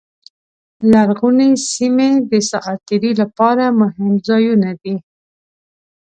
لرغونې 0.91 1.49
سیمې 1.71 2.09
د 2.31 2.33
ساعت 2.49 2.77
تېرۍ 2.87 3.11
لپاره 3.21 3.65
مهم 3.81 4.11
ځایونه 4.27 4.69
دي. 4.81 4.95